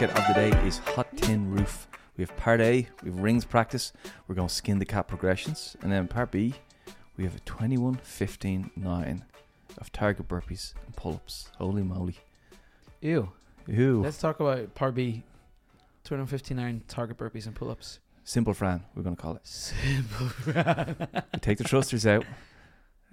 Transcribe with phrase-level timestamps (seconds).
[0.00, 1.86] workout of the day is hot tin roof.
[2.16, 3.92] We have part A, we have rings practice.
[4.26, 5.76] We're going to skin the cat progressions.
[5.82, 6.54] And then part B,
[7.18, 9.24] we have a 21 15 9
[9.76, 11.50] of target burpees and pull ups.
[11.58, 12.16] Holy moly.
[13.02, 13.30] Ew.
[13.66, 14.00] Ew.
[14.00, 15.22] Let's talk about part B.
[16.04, 17.98] 259 target burpees and pull-ups.
[18.24, 19.46] Simple Fran, we're going to call it.
[19.46, 20.28] Simple.
[21.34, 22.24] We take the thrusters out.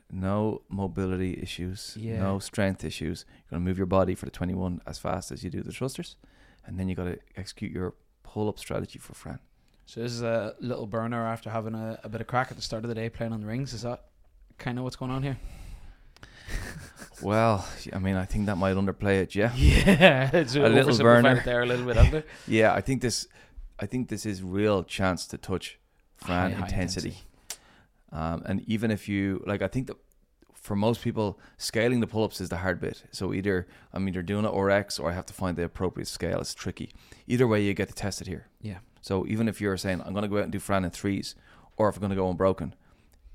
[0.09, 1.97] No mobility issues.
[1.99, 2.19] Yeah.
[2.21, 3.25] No strength issues.
[3.27, 5.73] You're going to move your body for the 21 as fast as you do the
[5.73, 6.15] thrusters.
[6.65, 7.93] And then you got to execute your
[8.23, 9.39] pull up strategy for Fran.
[9.85, 12.63] so this is a little burner after having a, a bit of crack at the
[12.63, 13.73] start of the day playing on the rings.
[13.73, 14.05] Is that
[14.57, 15.37] kind of what's going on here?
[17.21, 19.53] Well, I mean, I think that might underplay it, yeah.
[19.55, 21.41] Yeah, it's A little burner.
[21.43, 22.27] there a little bit, it?
[22.47, 23.27] Yeah, I think this
[23.79, 25.79] I think this is real chance to touch
[26.15, 27.17] Fran High, high intensity.
[28.11, 29.97] Um, and even if you like I think that
[30.67, 33.03] for most people scaling the pull-ups is the hard bit.
[33.11, 36.07] So either I'm either doing it or X or I have to find the appropriate
[36.07, 36.41] scale.
[36.41, 36.91] It's tricky.
[37.25, 38.47] Either way you get to test it here.
[38.61, 38.79] Yeah.
[39.01, 41.35] So even if you're saying I'm going to go out and do Fran in threes
[41.77, 42.75] or if I'm going to go unbroken,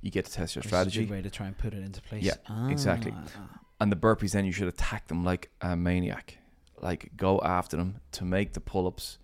[0.03, 1.07] you get to test your This strategy.
[1.07, 2.23] way to try and put it into place.
[2.23, 2.35] Yeah,
[2.69, 3.15] exactly.
[3.17, 3.61] Ah.
[3.81, 6.37] And the burpees, then you should attack them like a maniac.
[6.83, 9.19] Like go after them to make the pull ups,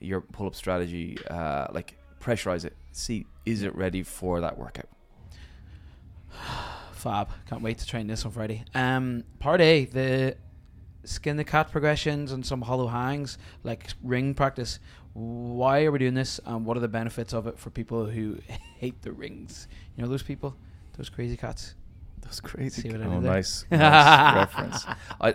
[0.00, 2.74] your pull up strategy, uh, like pressurize it.
[2.90, 4.88] See, is it ready for that workout?
[7.04, 7.28] Fab.
[7.48, 8.64] Can't wait to train this on Friday.
[8.74, 10.36] Um, part A, the
[11.04, 14.78] skin the cat progressions and some hollow hangs, like ring practice.
[15.12, 18.38] Why are we doing this and what are the benefits of it for people who
[18.78, 19.68] hate the rings?
[19.96, 20.56] You know those people?
[20.96, 21.74] Those crazy cats?
[22.22, 22.82] Those crazy.
[22.82, 24.86] See oh, nice, nice reference.
[25.20, 25.34] I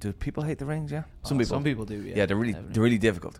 [0.00, 0.90] do people hate the rings?
[0.90, 1.56] Yeah, some Oh, people.
[1.56, 2.14] Some people do, yeah.
[2.16, 2.74] yeah, they're really Definitely.
[2.74, 3.38] they're really difficult.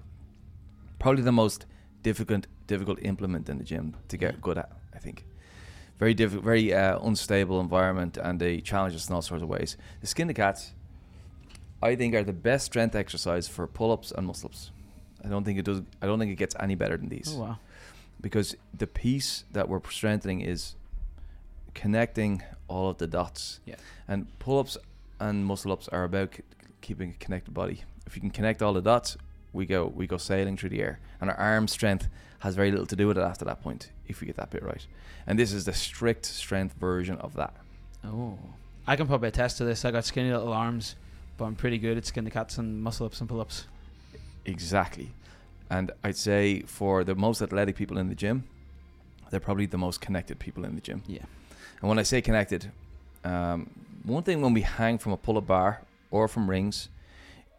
[1.00, 1.66] Probably the most
[2.02, 4.38] difficult difficult implement in the gym to get Yeah.
[4.40, 4.70] good at.
[4.94, 5.24] I think.
[6.02, 9.76] Very difficult, very uh, unstable environment, and they challenge us in all sorts of ways.
[10.00, 10.72] The skin to cats,
[11.80, 14.72] I think, are the best strength exercise for pull ups and muscle ups.
[15.24, 15.80] I don't think it does.
[16.02, 17.58] I don't think it gets any better than these Oh, wow.
[18.20, 20.74] because the piece that we're strengthening is
[21.72, 23.60] connecting all of the dots.
[23.64, 23.76] Yeah.
[24.08, 24.76] And pull ups
[25.20, 26.42] and muscle ups are about c-
[26.80, 27.84] keeping a connected body.
[28.08, 29.16] If you can connect all the dots,
[29.52, 30.98] we go we go sailing through the air.
[31.20, 32.08] And our arm strength
[32.40, 34.62] has very little to do with it after that point if we get that bit
[34.62, 34.86] right.
[35.26, 37.54] And this is the strict strength version of that.
[38.04, 38.38] Oh.
[38.86, 39.84] I can probably attest to this.
[39.84, 40.96] I got skinny little arms,
[41.36, 43.66] but I'm pretty good at skin the cats and muscle ups and pull ups.
[44.44, 45.12] Exactly.
[45.70, 48.44] And I'd say for the most athletic people in the gym,
[49.30, 51.02] they're probably the most connected people in the gym.
[51.06, 51.24] Yeah.
[51.80, 52.72] And when I say connected,
[53.24, 53.70] um,
[54.02, 56.88] one thing when we hang from a pull up bar or from rings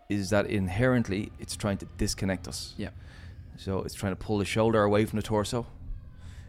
[0.09, 2.73] is that inherently it's trying to disconnect us.
[2.77, 2.89] Yeah.
[3.57, 5.65] So it's trying to pull the shoulder away from the torso.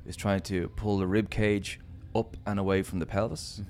[0.07, 1.81] It's trying to pull the rib cage
[2.15, 3.63] up and away from the pelvis.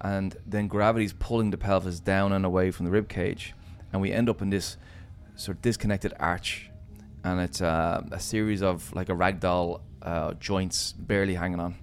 [0.00, 3.54] And then gravity's pulling the pelvis down and away from the rib cage.
[3.92, 4.76] And we end up in this
[5.36, 6.70] sort of disconnected arch.
[7.24, 11.76] And it's uh, a series of like a ragdoll uh, joints barely hanging on.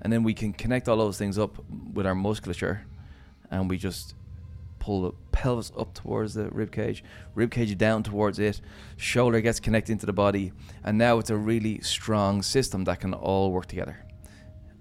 [0.00, 1.56] And then we can connect all those things up
[1.92, 2.84] with our musculature
[3.52, 4.14] and we just
[4.80, 7.02] pull the pelvis up towards the rib cage,
[7.34, 8.60] rib cage down towards it,
[8.96, 10.52] shoulder gets connected into the body,
[10.84, 13.96] and now it's a really strong system that can all work together.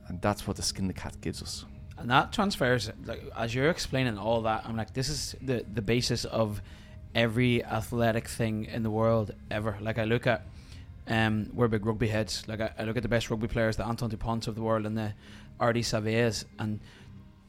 [0.08, 1.66] And that's what the skin the cat gives us.
[1.98, 5.82] And that transfers, like as you're explaining all that, I'm like, this is the the
[5.82, 6.62] basis of
[7.16, 9.78] every athletic thing in the world ever.
[9.82, 10.46] Like I look at,
[11.08, 12.48] um, we're big rugby heads.
[12.48, 14.86] Like I, I look at the best rugby players, the Antoine Dupont of the world,
[14.86, 15.14] and the
[15.60, 16.80] Ardie Saveas, and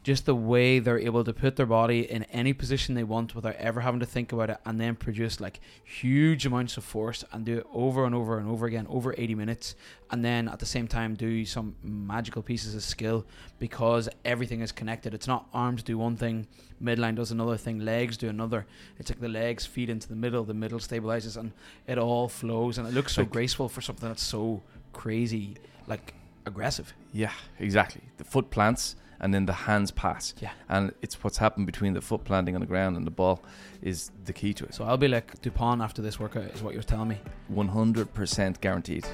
[0.02, 3.54] just the way they're able to put their body in any position they want without
[3.56, 7.44] ever having to think about it, and then produce like huge amounts of force and
[7.44, 9.76] do it over and over and over again over 80 minutes,
[10.10, 13.24] and then at the same time do some magical pieces of skill
[13.60, 15.14] because everything is connected.
[15.14, 16.48] It's not arms do one thing,
[16.82, 18.66] midline does another thing, legs do another.
[18.98, 21.52] It's like the legs feed into the middle, the middle stabilizes, and
[21.86, 22.76] it all flows.
[22.76, 25.54] And it looks so Like- graceful for something that's so crazy,
[25.86, 26.14] like
[26.44, 26.92] aggressive.
[27.12, 27.30] Yeah,
[27.60, 28.02] exactly.
[28.16, 30.34] The foot plants and then the hands pass.
[30.40, 30.50] Yeah.
[30.68, 33.42] And it's what's happened between the foot planting on the ground and the ball
[33.80, 34.74] is the key to it.
[34.74, 37.18] So I'll be like Dupont after this workout, is what you're telling me.
[37.52, 39.06] 100% guaranteed.